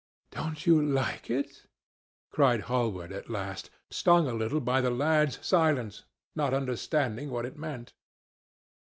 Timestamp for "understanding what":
6.55-7.45